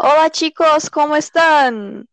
[0.00, 2.08] Hola chicos, ¿cómo están?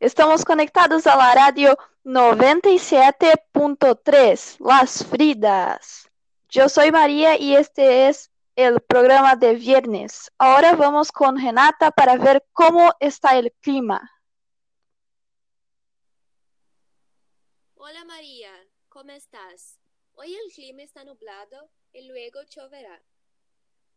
[0.00, 6.10] Estamos conectados a la radio 97.3, Las Fridas.
[6.48, 10.32] Yo soy María y este es el programa de viernes.
[10.38, 14.10] Ahora vamos con Renata para ver cómo está el clima.
[17.74, 18.52] Hola María,
[18.88, 19.78] ¿cómo estás?
[20.14, 23.02] Hoy el clima está nublado y luego lloverá.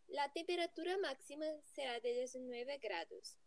[0.09, 1.45] La temperatura máxima
[1.75, 3.37] será de 19 grados,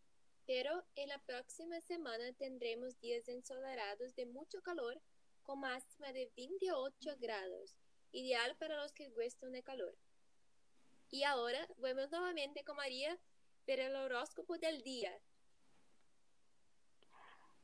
[0.47, 5.01] pero en la próxima semana tendremos días ensolarados de mucho calor
[5.43, 7.75] con máxima de 28 grados,
[8.13, 9.93] ideal para los que gustan de calor.
[11.11, 13.17] Y ahora vamos nuevamente con María
[13.67, 15.11] ver el horóscopo del día.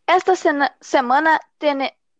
[0.07, 0.35] Esta
[0.81, 1.39] semana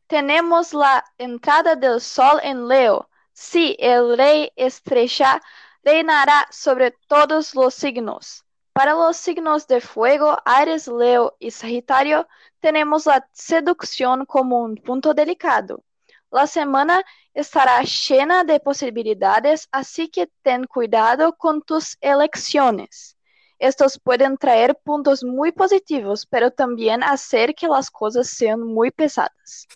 [0.08, 3.10] tenemos la entrada del sol en Leo.
[3.34, 5.42] Sí, el rey estrecha
[5.84, 8.46] reinará sobre todos los signos.
[8.74, 12.28] Para los signos de fuego, Ares, Leo y Sagitario,
[12.60, 15.84] tenemos la seducción como un punto delicado.
[16.32, 23.18] La semana estará llena de posibilidades, así que ten cuidado con tus elecciones.
[23.58, 29.68] Estos pueden traer puntos muy positivos, pero también hacer que las cosas sean muy pesadas.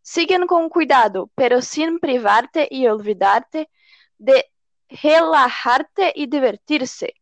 [0.00, 3.68] Siguen con cuidado, pero sin privarte y olvidarte
[4.16, 4.46] de
[4.88, 7.14] relajarte y divertirse.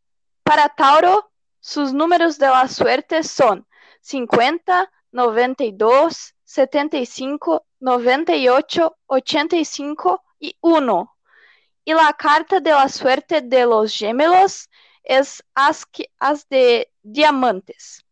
[0.42, 3.66] Para Tauro, sus números de la suerte son
[4.00, 11.16] 50, 92, 75, 98, 85 y 1.
[11.84, 14.68] Y la carta de la suerte de los gemelos
[15.02, 15.86] es as,
[16.18, 18.04] as de diamantes.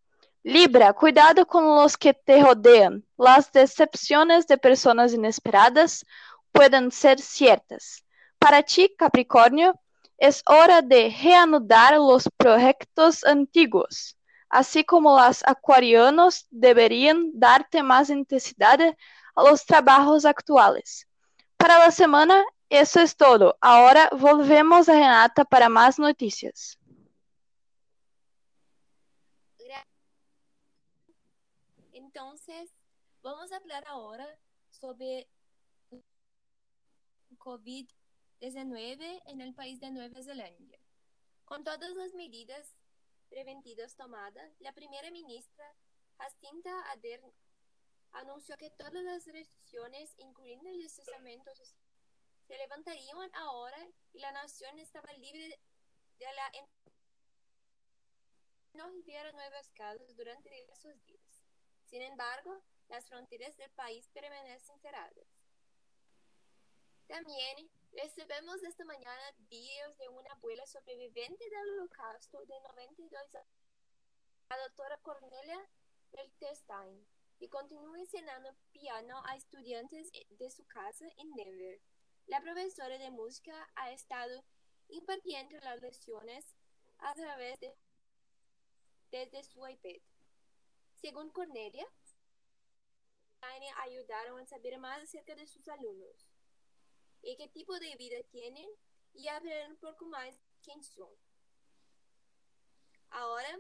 [0.43, 3.05] Libra, cuidado con los que te rodean.
[3.17, 6.05] Las decepciones de personas inesperadas
[6.53, 8.04] pueden ser ciertas.
[8.45, 9.81] Para ti, Capricórnio,
[10.19, 14.19] es hora de reanudar los proyectos antiguos,
[14.51, 18.79] así como los acuarianos deberían darte más intensidad
[19.35, 21.09] a los trabajos actuales.
[21.57, 23.57] Para la semana, eso es todo.
[23.63, 26.79] Ahora volvemos a Renata para más noticias.
[31.95, 32.75] Entonces,
[33.23, 34.27] vamos a hablar ahora
[34.69, 35.27] sobre
[38.45, 40.77] COVID en el país de Nueva Zelanda.
[41.47, 42.77] Con todas las medidas
[43.31, 45.65] preventivas tomadas, la primera ministra
[46.19, 47.33] Jacinta Ardern
[48.13, 51.53] anunció que todas las restricciones, incluyendo el distanciamiento
[52.47, 53.79] se levantarían ahora
[54.13, 55.59] y la nación estaba libre
[56.19, 56.53] de la
[58.75, 61.47] no hubiera nuevos casos durante esos días.
[61.87, 65.29] Sin embargo, las fronteras del país permanecen cerradas.
[67.07, 73.47] También recebemos esta mañana vídeos de una abuela sobreviviente del holocausto de 92 años,
[74.51, 75.61] la doctora Cornelia
[76.13, 77.07] Beltestein,
[77.39, 81.81] y continúa enseñando piano a estudiantes de su casa en Denver.
[82.27, 84.45] La profesora de música ha estado
[84.89, 86.57] impartiendo las lecciones
[86.99, 87.75] a través de
[89.11, 90.01] desde su iPad.
[90.95, 91.87] Según Cornelia,
[93.83, 96.34] ayudaron a saber más acerca de sus alumnos
[97.25, 98.69] y qué tipo de vida tienen
[99.15, 101.09] y aprender un poco más quién son.
[103.11, 103.59] Ahora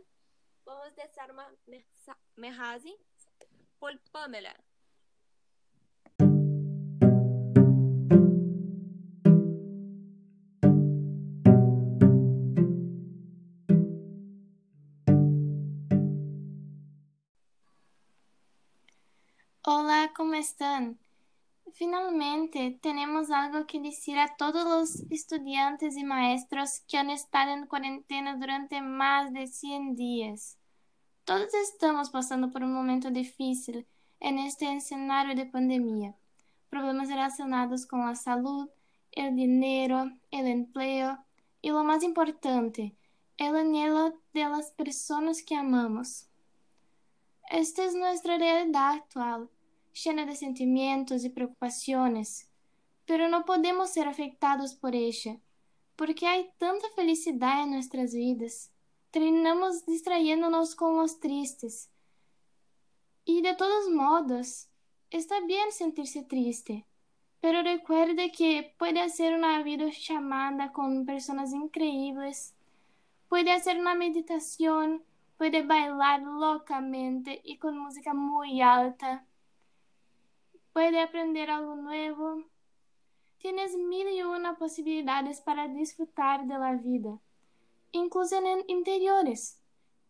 [0.64, 1.56] vamos a desarmar
[2.36, 2.97] Mehazi
[3.78, 4.54] por Pamela.
[19.66, 21.03] Hola, ¿cómo están?
[21.76, 27.66] Finalmente, tenemos algo que decir a todos los estudiantes y maestros que han estado en
[27.66, 30.56] cuarentena durante más de 100 días.
[31.24, 33.88] Todos estamos pasando por un momento difícil
[34.20, 36.14] en este de pandemia.
[36.70, 38.68] Problemas relacionados con la salud,
[39.10, 41.19] el dinero, el empleo
[41.60, 42.94] y lo más importante,
[43.37, 46.28] el anhelo de las personas que amamos.
[47.50, 49.50] Esta es nuestra realidad actual
[49.94, 52.50] llena de sentimientos y preocupaciones,
[53.06, 55.38] pero no podemos ser afectados por ella,
[55.96, 58.73] porque hay tanta felicidad en nuestras vidas.
[59.11, 61.91] Terminamos distrayéndonos con los tristes.
[63.25, 64.69] Y de todos modos,
[65.11, 66.85] está bien sentirse triste,
[67.40, 72.55] pero recuerde que puede hacer una videollamada con personas increíbles,
[73.29, 75.05] puede hacer una meditación,
[75.38, 79.25] puede bailar locamente y con música muy alta
[80.75, 82.43] puede aprender algo nuevo.
[83.38, 87.19] Tienes mil y una posibilidades para disfrutar de la vida,
[87.93, 89.61] incluso en interiores.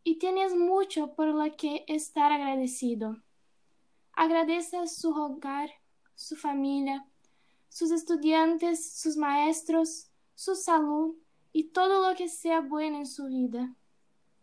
[0.06, 3.22] y tienes mucho por lo que estar agradecido.
[4.12, 5.70] Agradece su hogar,
[6.14, 7.06] su familia,
[7.70, 11.16] sus estudiantes, sus maestros, su salud
[11.52, 13.74] y todo lo que sea bueno en su vida.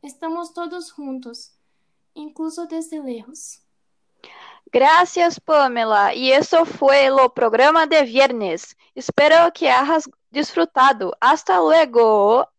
[0.01, 1.53] Estamos todos juntos,
[2.15, 3.61] incluso desde lejos.
[4.71, 6.13] Gracias, Pamela.
[6.13, 8.77] Y eso fue el programa de viernes.
[8.95, 11.15] Espero que hayas disfrutado.
[11.19, 12.50] Hasta luego.